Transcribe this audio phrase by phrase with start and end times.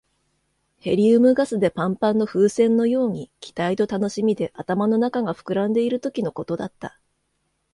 [0.79, 6.99] ヘリウムガスでパンパンの風船のように、期待と楽しみで頭の中が膨らんでいるときのことだった。